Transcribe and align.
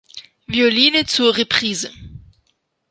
Violine 0.47 1.05
zur 1.05 1.29
Reprise. 1.37 1.91